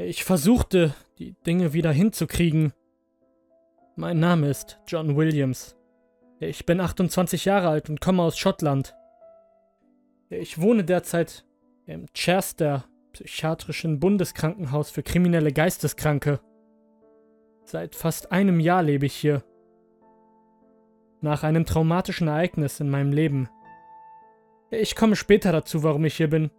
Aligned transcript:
Ich 0.00 0.22
versuchte, 0.22 0.94
die 1.18 1.34
Dinge 1.44 1.72
wieder 1.72 1.90
hinzukriegen. 1.90 2.72
Mein 3.96 4.20
Name 4.20 4.48
ist 4.48 4.78
John 4.86 5.16
Williams. 5.16 5.76
Ich 6.38 6.64
bin 6.64 6.80
28 6.80 7.44
Jahre 7.44 7.68
alt 7.68 7.90
und 7.90 8.00
komme 8.00 8.22
aus 8.22 8.38
Schottland. 8.38 8.94
Ich 10.30 10.60
wohne 10.60 10.84
derzeit 10.84 11.44
im 11.86 12.06
Chester 12.14 12.84
psychiatrischen 13.12 13.98
Bundeskrankenhaus 13.98 14.88
für 14.90 15.02
kriminelle 15.02 15.52
Geisteskranke. 15.52 16.38
Seit 17.64 17.96
fast 17.96 18.30
einem 18.30 18.60
Jahr 18.60 18.84
lebe 18.84 19.06
ich 19.06 19.16
hier. 19.16 19.42
Nach 21.22 21.42
einem 21.42 21.64
traumatischen 21.64 22.28
Ereignis 22.28 22.78
in 22.78 22.88
meinem 22.88 23.10
Leben. 23.10 23.48
Ich 24.70 24.94
komme 24.94 25.16
später 25.16 25.50
dazu, 25.50 25.82
warum 25.82 26.04
ich 26.04 26.16
hier 26.16 26.30
bin. 26.30 26.52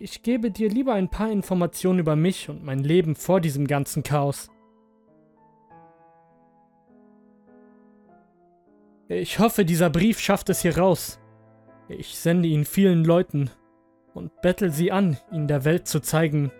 Ich 0.00 0.22
gebe 0.22 0.50
dir 0.50 0.68
lieber 0.68 0.94
ein 0.94 1.08
paar 1.08 1.30
Informationen 1.30 2.00
über 2.00 2.16
mich 2.16 2.48
und 2.48 2.64
mein 2.64 2.80
Leben 2.80 3.14
vor 3.14 3.40
diesem 3.40 3.66
ganzen 3.66 4.02
Chaos. 4.02 4.50
Ich 9.08 9.38
hoffe, 9.38 9.64
dieser 9.64 9.90
Brief 9.90 10.18
schafft 10.18 10.48
es 10.48 10.62
hier 10.62 10.78
raus. 10.78 11.20
Ich 11.88 12.18
sende 12.18 12.48
ihn 12.48 12.64
vielen 12.64 13.04
Leuten 13.04 13.50
und 14.14 14.40
bettel 14.40 14.70
sie 14.70 14.90
an, 14.90 15.18
ihn 15.30 15.46
der 15.46 15.64
Welt 15.64 15.86
zu 15.86 16.00
zeigen. 16.00 16.50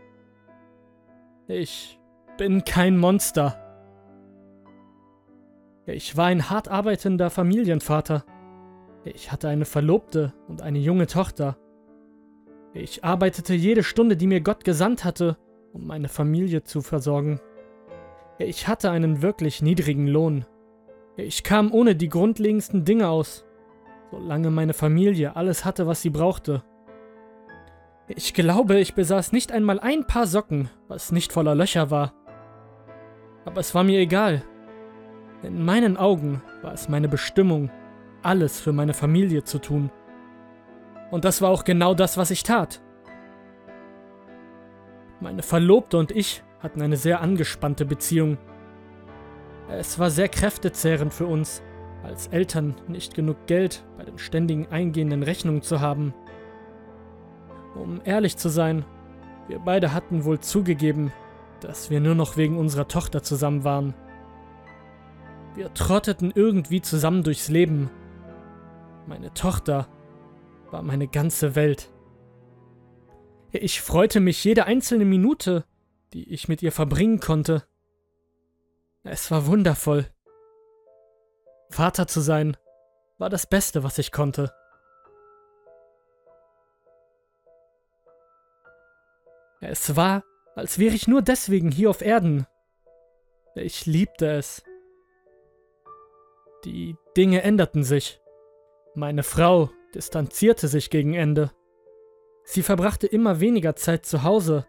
Ich 1.49 1.99
bin 2.37 2.65
kein 2.65 2.99
Monster. 2.99 3.59
Ich 5.87 6.17
war 6.17 6.27
ein 6.27 6.51
hart 6.51 6.69
arbeitender 6.69 7.31
Familienvater. 7.31 8.25
Ich 9.05 9.33
hatte 9.33 9.49
eine 9.49 9.65
Verlobte 9.65 10.33
und 10.47 10.63
eine 10.63 10.79
junge 10.79 11.07
Tochter. 11.07 11.57
Ich 12.75 13.05
arbeitete 13.05 13.55
jede 13.55 13.85
Stunde, 13.85 14.17
die 14.17 14.27
mir 14.27 14.41
Gott 14.41 14.65
gesandt 14.65 15.05
hatte, 15.05 15.37
um 15.73 15.87
meine 15.87 16.09
Familie 16.09 16.65
zu 16.65 16.83
versorgen. 16.83 17.41
Ich 18.39 18.67
hatte 18.67 18.91
einen 18.91 19.23
wirklich 19.23 19.63
niedrigen 19.63 20.09
Lohn. 20.09 20.45
Ich 21.17 21.45
kam 21.45 21.73
ohne 21.73 21.95
die 21.95 22.09
grundlegendsten 22.09 22.85
Dinge 22.85 23.09
aus, 23.09 23.45
solange 24.11 24.51
meine 24.51 24.75
Familie 24.75 25.37
alles 25.37 25.65
hatte, 25.65 25.87
was 25.87 26.03
sie 26.03 26.11
brauchte. 26.11 26.65
Ich 28.09 28.35
glaube, 28.35 28.81
ich 28.81 28.95
besaß 28.95 29.31
nicht 29.31 29.53
einmal 29.53 29.79
ein 29.79 30.05
Paar 30.09 30.27
Socken, 30.27 30.69
was 30.89 31.13
nicht 31.13 31.33
voller 31.33 31.55
Löcher 31.55 31.93
war. 31.93 32.13
Aber 33.45 33.61
es 33.61 33.73
war 33.77 33.85
mir 33.85 34.01
egal. 34.01 34.43
In 35.45 35.65
meinen 35.65 35.97
Augen 35.97 36.43
war 36.61 36.73
es 36.73 36.89
meine 36.89 37.09
Bestimmung, 37.09 37.71
alles 38.23 38.61
für 38.61 38.73
meine 38.73 38.95
Familie 38.95 39.45
zu 39.45 39.59
tun. 39.59 39.93
Und 41.15 41.25
das 41.25 41.41
war 41.41 41.51
auch 41.51 41.63
genau 41.63 41.95
das, 41.95 42.17
was 42.17 42.33
ich 42.33 42.43
tat. 42.43 42.83
Meine 45.21 45.45
Verlobte 45.45 45.97
und 45.97 46.11
ich 46.11 46.43
hatten 46.59 46.83
eine 46.83 46.97
sehr 46.97 47.21
angespannte 47.21 47.87
Beziehung. 47.87 48.37
Es 49.69 50.01
war 50.01 50.11
sehr 50.11 50.29
kräftezehrend 50.29 51.15
für 51.15 51.27
uns, 51.27 51.63
als 52.03 52.27
Eltern 52.27 52.75
nicht 52.89 53.15
genug 53.15 53.47
Geld 53.47 53.85
bei 53.97 54.03
den 54.03 54.19
ständigen 54.19 54.67
eingehenden 54.73 55.23
Rechnungen 55.23 55.63
zu 55.63 55.81
haben. 55.81 56.13
Um 57.77 58.01
ehrlich 58.05 58.37
zu 58.37 58.49
sein, 58.49 58.85
wir 59.47 59.61
beide 59.61 59.95
hatten 59.95 60.25
wohl 60.25 60.41
zugegeben, 60.41 61.13
dass 61.61 61.91
wir 61.91 62.01
nur 62.01 62.17
noch 62.17 62.37
wegen 62.37 62.59
unserer 62.59 62.89
Tochter 62.89 63.23
zusammen 63.23 63.63
waren. 63.63 63.95
Wir 65.55 65.73
trotteten 65.75 66.33
irgendwie 66.35 66.83
zusammen 66.83 67.23
durchs 67.23 67.49
Leben. 67.49 67.89
Meine 69.07 69.33
Tochter 69.33 69.87
war 70.75 70.83
meine 70.83 71.07
ganze 71.07 71.55
Welt. 71.55 71.89
Ich 73.53 73.81
freute 73.81 74.19
mich 74.19 74.43
jede 74.43 74.65
einzelne 74.65 75.05
Minute, 75.05 75.65
die 76.13 76.29
ich 76.29 76.49
mit 76.49 76.63
ihr 76.63 76.73
verbringen 76.73 77.21
konnte. 77.21 77.63
Es 79.05 79.31
war 79.31 79.47
wundervoll. 79.47 80.05
Vater 81.71 82.09
zu 82.09 82.21
sein 82.21 82.57
war 83.19 83.31
das 83.31 83.47
Beste, 83.47 83.85
was 83.85 83.99
ich 83.99 84.11
konnte. 84.11 84.53
Es 89.61 89.95
war, 89.95 90.25
als 90.57 90.81
wäre 90.81 90.97
ich 90.97 91.07
nur 91.07 91.23
deswegen 91.23 91.71
hier 91.71 91.89
auf 91.89 92.03
Erden. 92.03 92.49
Ich 93.55 93.87
liebte 93.87 94.27
es. 94.27 94.65
Die 96.65 96.97
Dinge 97.17 97.43
änderten 97.43 97.85
sich. 97.85 98.21
Meine 98.97 99.23
Frau 99.23 99.71
distanzierte 99.95 100.69
sich 100.69 100.91
gegen 100.91 101.15
Ende. 101.15 101.51
Sie 102.45 102.63
verbrachte 102.63 103.07
immer 103.07 103.41
weniger 103.41 103.77
Zeit 103.77 104.05
zu 104.05 104.23
Hause. 104.23 104.67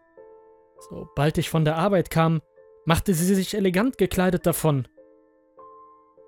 Sobald 0.90 1.38
ich 1.38 1.50
von 1.50 1.66
der 1.66 1.76
Arbeit 1.76 2.10
kam, 2.10 2.42
machte 2.86 3.14
sie 3.14 3.36
sich 3.36 3.56
elegant 3.56 3.98
gekleidet 3.98 4.46
davon. 4.46 4.88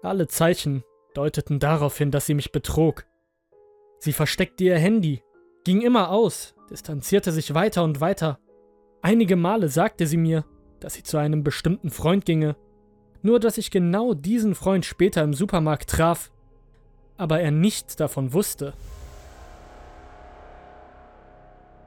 Alle 0.02 0.28
Zeichen 0.28 0.84
deuteten 1.13 1.59
darauf 1.59 1.97
hin, 1.97 2.12
dass 2.12 2.25
sie 2.25 2.34
mich 2.34 2.52
betrog. 2.52 3.06
Sie 4.00 4.13
versteckte 4.13 4.63
ihr 4.63 4.78
Handy, 4.78 5.24
ging 5.63 5.81
immer 5.81 6.09
aus, 6.09 6.56
distanzierte 6.69 7.31
sich 7.31 7.53
weiter 7.53 7.84
und 7.84 8.02
weiter. 8.02 8.40
Einige 9.02 9.36
Male 9.36 9.69
sagte 9.69 10.06
sie 10.06 10.18
mir, 10.18 10.46
dass 10.80 10.94
sie 10.94 11.03
zu 11.03 11.18
einem 11.18 11.44
bestimmten 11.44 11.90
Freund 11.90 12.25
ginge, 12.25 12.56
nur 13.22 13.40
dass 13.40 13.57
ich 13.57 13.72
genau 13.72 14.13
diesen 14.13 14.53
Freund 14.53 14.86
später 14.86 15.24
im 15.24 15.34
Supermarkt 15.34 15.90
traf, 15.90 16.31
aber 17.17 17.41
er 17.41 17.51
nichts 17.51 17.95
davon 17.95 18.33
wusste. 18.33 18.73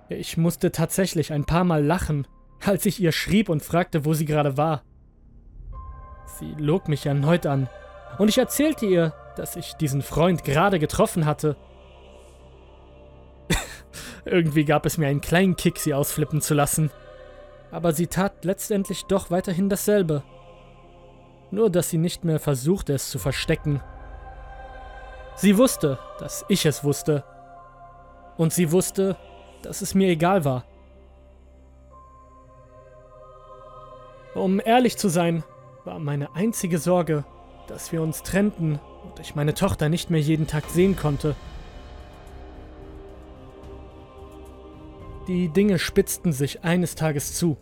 Ich 0.09 0.37
musste 0.37 0.73
tatsächlich 0.73 1.33
ein 1.33 1.45
paar 1.45 1.65
Mal 1.65 1.85
lachen, 1.85 2.27
als 2.65 2.85
ich 2.87 3.01
ihr 3.01 3.13
schrieb 3.13 3.49
und 3.49 3.63
fragte, 3.63 4.05
wo 4.05 4.13
sie 4.13 4.25
gerade 4.25 4.57
war. 4.57 4.83
Sie 6.39 6.55
log 6.59 6.89
mich 6.89 7.07
erneut 7.07 7.47
an, 7.47 7.69
und 8.19 8.29
ich 8.29 8.39
erzählte 8.39 8.87
ihr, 8.87 9.15
dass 9.37 9.57
ich 9.57 9.75
diesen 9.75 10.03
Freund 10.03 10.43
gerade 10.45 10.79
getroffen 10.79 11.27
hatte. 11.27 11.57
Irgendwie 14.25 14.65
gab 14.65 14.85
es 14.85 14.99
mir 14.99 15.07
einen 15.07 15.21
kleinen 15.21 15.57
Kick, 15.57 15.79
sie 15.79 15.95
ausflippen 15.95 16.41
zu 16.41 16.55
lassen 16.55 16.91
aber 17.71 17.93
sie 17.93 18.07
tat 18.07 18.45
letztendlich 18.45 19.05
doch 19.05 19.31
weiterhin 19.31 19.69
dasselbe. 19.69 20.23
Nur 21.51 21.71
dass 21.71 21.91
sie 21.91 21.99
nicht 21.99 22.25
mehr 22.25 22.41
versuchte, 22.41 22.93
es 22.93 23.11
zu 23.11 23.19
verstecken. 23.19 23.81
Sie 25.41 25.57
wusste, 25.57 25.99
dass 26.19 26.45
ich 26.49 26.67
es 26.67 26.85
wusste. 26.85 27.25
Und 28.37 28.53
sie 28.53 28.73
wusste, 28.73 29.17
dass 29.63 29.81
es 29.81 29.95
mir 29.95 30.09
egal 30.09 30.45
war. 30.45 30.65
Um 34.35 34.61
ehrlich 34.63 34.99
zu 34.99 35.09
sein, 35.09 35.43
war 35.87 35.99
meine 35.99 36.35
einzige 36.35 36.77
Sorge, 36.77 37.25
dass 37.69 37.91
wir 37.91 38.03
uns 38.03 38.23
trennten 38.23 38.81
und 39.03 39.19
ich 39.19 39.35
meine 39.35 39.55
Tochter 39.55 39.89
nicht 39.89 40.11
mehr 40.11 40.21
jeden 40.21 40.47
Tag 40.47 40.67
sehen 40.69 40.95
konnte. 40.95 41.35
Die 45.27 45.49
Dinge 45.49 45.79
spitzten 45.79 46.35
sich 46.35 46.65
eines 46.65 46.97
Tages 46.97 47.33
zu. 47.33 47.57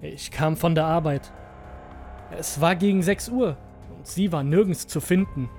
Ich 0.00 0.30
kam 0.30 0.56
von 0.56 0.76
der 0.76 0.84
Arbeit. 0.84 1.32
Es 2.30 2.60
war 2.60 2.76
gegen 2.76 3.02
6 3.02 3.30
Uhr 3.30 3.56
und 3.96 4.06
sie 4.06 4.30
war 4.30 4.44
nirgends 4.44 4.86
zu 4.86 5.00
finden. 5.00 5.50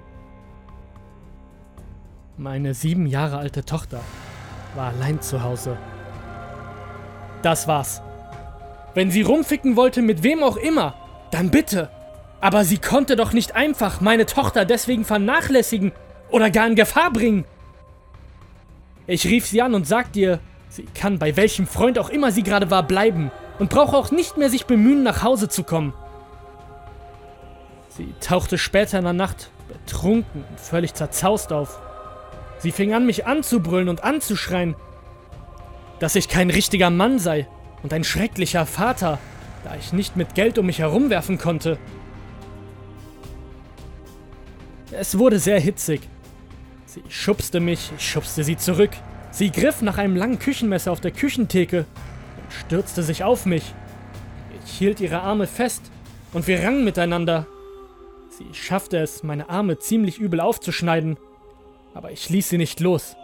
Meine 2.40 2.76
sieben 2.76 3.08
Jahre 3.08 3.38
alte 3.38 3.66
Tochter 3.66 4.00
war 4.76 4.90
allein 4.90 5.22
zu 5.22 5.42
Hause. 5.42 5.76
Das 7.42 7.68
war's. 7.68 8.04
Wenn 8.94 9.10
sie 9.10 9.24
rumficken 9.24 9.76
wollte 9.76 10.04
mit 10.04 10.22
wem 10.22 10.44
auch 10.44 10.58
immer, 10.58 10.94
dann 11.32 11.50
bitte. 11.50 11.90
Aber 12.40 12.64
sie 12.64 12.78
konnte 12.78 13.16
doch 13.16 13.34
nicht 13.34 13.56
einfach 13.56 14.02
meine 14.02 14.28
Tochter 14.28 14.66
deswegen 14.66 15.04
vernachlässigen 15.04 15.94
oder 16.30 16.52
gar 16.52 16.68
in 16.68 16.76
Gefahr 16.76 17.12
bringen. 17.12 17.46
Ich 19.08 19.26
rief 19.26 19.48
sie 19.48 19.64
an 19.64 19.74
und 19.74 19.88
sagte 19.88 20.20
ihr, 20.20 20.40
Sie 20.70 20.86
kann 20.94 21.18
bei 21.18 21.36
welchem 21.38 21.66
Freund 21.66 21.98
auch 21.98 22.10
immer 22.10 22.32
sie 22.32 22.44
gerade 22.44 22.70
war 22.70 22.84
bleiben 22.84 23.32
und 23.58 23.70
braucht 23.70 23.96
auch 23.96 24.12
nicht 24.12 24.38
mehr 24.38 24.50
sich 24.50 24.66
bemühen, 24.66 25.02
nach 25.02 25.24
Hause 25.24 25.48
zu 25.48 25.64
kommen. 25.64 25.94
Sie 27.90 28.14
tauchte 28.20 28.58
später 28.58 29.00
in 29.00 29.06
der 29.06 29.14
Nacht 29.14 29.50
betrunken 29.68 30.44
und 30.48 30.60
völlig 30.60 30.94
zerzaust 30.94 31.52
auf. 31.52 31.80
Sie 32.60 32.72
fing 32.72 32.94
an, 32.94 33.06
mich 33.06 33.26
anzubrüllen 33.26 33.90
und 33.90 34.04
anzuschreien, 34.04 34.76
dass 36.00 36.16
ich 36.16 36.28
kein 36.28 36.50
richtiger 36.50 36.90
Mann 36.90 37.20
sei 37.20 37.48
und 37.84 37.94
ein 37.94 38.04
schrecklicher 38.04 38.66
Vater, 38.66 39.20
da 39.64 39.76
ich 39.76 39.94
nicht 39.94 40.16
mit 40.16 40.36
Geld 40.36 40.58
um 40.58 40.66
mich 40.66 40.80
herumwerfen 40.80 41.38
konnte. 41.38 41.78
Es 44.92 45.18
wurde 45.18 45.40
sehr 45.40 45.60
hitzig. 45.60 46.02
Sie 46.86 47.04
schubste 47.10 47.60
mich, 47.60 47.92
ich 47.98 48.08
schubste 48.08 48.44
sie 48.44 48.58
zurück. 48.58 48.92
Sie 49.32 49.52
griff 49.52 49.82
nach 49.82 49.98
einem 49.98 50.16
langen 50.16 50.40
Küchenmesser 50.40 50.92
auf 50.92 51.02
der 51.02 51.12
Küchentheke 51.12 51.80
und 51.80 52.54
stürzte 52.54 53.04
sich 53.04 53.24
auf 53.24 53.46
mich. 53.46 53.74
Ich 54.66 54.72
hielt 54.72 55.00
ihre 55.00 55.22
Arme 55.22 55.46
fest 55.46 55.92
und 56.34 56.48
wir 56.48 56.64
rangen 56.64 56.84
miteinander. 56.84 57.46
Sie 58.30 58.54
schaffte 58.54 58.98
es, 58.98 59.24
meine 59.24 59.50
Arme 59.50 59.78
ziemlich 59.80 60.20
übel 60.20 60.40
aufzuschneiden, 60.40 61.18
aber 61.98 62.12
ich 62.12 62.30
ließ 62.30 62.50
sie 62.50 62.60
nicht 62.60 62.80
los. 62.80 63.16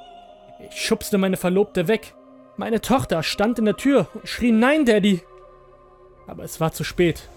Ich 0.68 0.82
schubste 0.82 1.20
meine 1.20 1.38
Verlobte 1.38 1.88
weg. 1.88 2.16
Meine 2.58 2.82
Tochter 2.82 3.22
stand 3.22 3.60
in 3.60 3.66
der 3.66 3.78
Tür 3.78 4.08
und 4.16 4.28
schrie 4.28 4.52
Nein, 4.52 4.86
Daddy. 4.86 5.22
aber 6.26 6.44
es 6.44 6.60
war 6.60 6.72
zu 6.74 6.84
spät. 6.84 7.30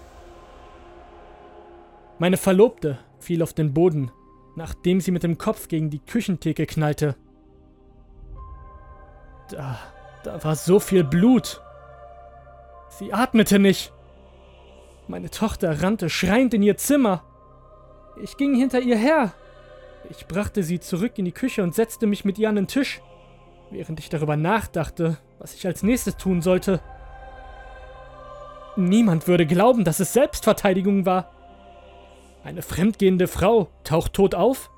Meine 2.17 2.37
Verlobte 2.37 2.97
fiel 3.19 3.43
auf 3.43 3.53
den 3.53 3.71
Boden, 3.75 4.11
nachdem 4.55 4.99
sie 4.99 5.11
mit 5.11 5.21
dem 5.21 5.37
Kopf 5.37 5.67
gegen 5.67 5.91
die 5.91 5.99
Küchentheke 5.99 6.65
knallte. 6.65 7.15
Da, 9.51 9.77
da 10.23 10.43
war 10.43 10.55
so 10.55 10.79
viel 10.79 11.03
Blut. 11.03 11.61
Sie 12.89 13.13
atmete 13.13 13.59
nicht. 13.59 13.93
Meine 15.07 15.29
Tochter 15.29 15.83
rannte 15.83 16.09
schreiend 16.09 16.55
in 16.55 16.63
ihr 16.63 16.77
Zimmer. 16.77 17.23
Ich 18.23 18.37
ging 18.37 18.55
hinter 18.55 18.79
ihr 18.79 18.97
her. 18.97 19.33
Ich 20.09 20.27
brachte 20.27 20.63
sie 20.63 20.79
zurück 20.79 21.13
in 21.17 21.25
die 21.25 21.31
Küche 21.31 21.63
und 21.63 21.75
setzte 21.75 22.07
mich 22.07 22.23
mit 22.23 22.39
ihr 22.39 22.49
an 22.49 22.55
den 22.55 22.67
Tisch, 22.67 23.01
während 23.71 23.99
ich 23.99 24.09
darüber 24.09 24.37
nachdachte, 24.37 25.17
was 25.39 25.53
ich 25.53 25.65
als 25.67 25.83
nächstes 25.83 26.17
tun 26.17 26.41
sollte. 26.41 26.79
Niemand 28.75 29.27
würde 29.27 29.45
glauben, 29.45 29.83
dass 29.83 29.99
es 29.99 30.13
Selbstverteidigung 30.13 31.05
war. 31.05 31.31
Eine 32.43 32.61
fremdgehende 32.61 33.27
Frau 33.27 33.69
taucht 33.83 34.13
tot 34.13 34.35
auf. 34.35 34.69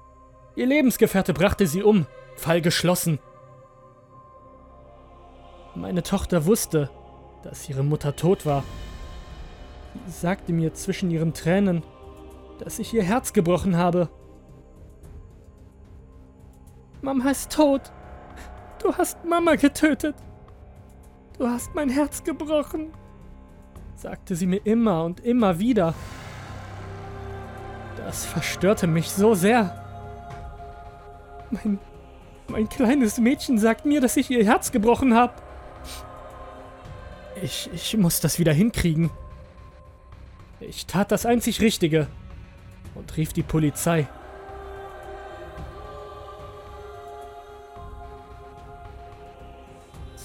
Ihr 0.56 0.66
Lebensgefährte 0.66 1.34
brachte 1.34 1.68
sie 1.68 1.84
um. 1.84 2.08
Fall 2.36 2.62
geschlossen. 2.62 3.20
Meine 5.76 6.02
Tochter 6.02 6.46
wusste, 6.46 6.90
dass 7.44 7.70
ihre 7.70 7.84
Mutter 7.84 8.16
tot 8.16 8.46
war. 8.46 8.64
Sie 10.06 10.12
sagte 10.12 10.54
mir 10.54 10.74
zwischen 10.74 11.12
ihren 11.12 11.34
Tränen, 11.34 11.84
dass 12.60 12.80
ich 12.80 12.94
ihr 12.94 13.04
Herz 13.04 13.34
gebrochen 13.34 13.78
habe. 13.78 14.10
Mama 17.02 17.30
ist 17.30 17.52
tot. 17.52 17.92
Du 18.82 18.96
hast 18.96 19.24
Mama 19.26 19.56
getötet. 19.56 20.16
Du 21.38 21.48
hast 21.48 21.74
mein 21.74 21.90
Herz 21.90 22.24
gebrochen, 22.24 22.92
sagte 23.96 24.36
sie 24.36 24.46
mir 24.46 24.60
immer 24.66 25.06
und 25.06 25.22
immer 25.22 25.60
wieder. 25.60 25.94
Das 27.98 28.26
verstörte 28.26 28.88
mich 28.88 29.10
so 29.10 29.36
sehr. 29.36 29.86
Mein, 31.52 31.80
mein 32.50 32.68
kleines 32.68 33.20
Mädchen 33.20 33.58
sagt 33.58 33.86
mir, 33.86 34.02
dass 34.02 34.18
ich 34.18 34.30
ihr 34.30 34.44
Herz 34.44 34.72
gebrochen 34.72 35.16
habe. 35.16 35.34
Ich, 37.42 37.70
ich 37.74 37.96
muss 37.98 38.20
das 38.20 38.38
wieder 38.38 38.52
hinkriegen. 38.52 39.10
Ich 40.60 40.88
tat 40.88 41.12
das 41.12 41.26
einzig 41.26 41.62
Richtige 41.62 42.08
und 42.96 43.16
rief 43.16 43.32
die 43.32 43.44
Polizei. 43.44 44.08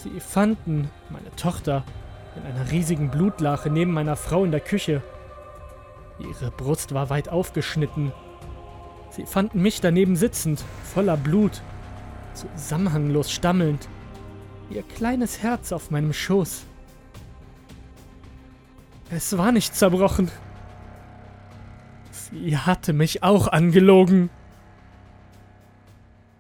Sie 0.05 0.21
fanden 0.21 0.91
meine 1.09 1.35
Tochter 1.35 1.83
in 2.37 2.43
einer 2.43 2.71
riesigen 2.71 3.11
Blutlache 3.11 3.71
neben 3.71 3.91
meiner 3.91 4.17
Frau 4.17 4.45
in 4.45 4.51
der 4.51 4.61
Küche. 4.61 5.03
Ihre 6.19 6.51
Brust 6.51 6.93
war 6.93 7.09
weit 7.09 7.31
aufgeschnitten. 7.31 8.13
Sie 9.09 9.25
fanden 9.25 9.63
mich 9.63 9.81
daneben 9.81 10.15
sitzend, 10.15 10.63
voller 10.93 11.17
Blut, 11.17 11.63
zusammenhanglos 12.35 13.33
stammelnd, 13.33 13.89
ihr 14.69 14.83
kleines 14.83 15.43
Herz 15.43 15.73
auf 15.73 15.91
meinem 15.91 16.13
Schoß. 16.13 16.65
Es 19.09 19.39
war 19.39 19.53
nicht 19.53 19.75
zerbrochen. 19.75 20.31
Sie 22.11 22.59
hatte 22.59 22.93
mich 22.93 23.23
auch 23.23 23.49
angelogen. 23.49 24.29